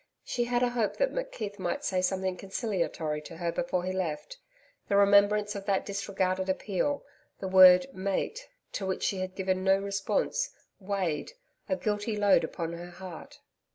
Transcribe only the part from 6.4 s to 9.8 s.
appeal the word 'Mate' to which she had given no